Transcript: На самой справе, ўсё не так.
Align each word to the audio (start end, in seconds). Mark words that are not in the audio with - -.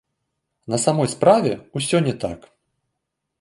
На 0.73 0.79
самой 0.85 1.09
справе, 1.15 1.53
ўсё 1.81 1.97
не 2.07 2.15
так. 2.25 2.39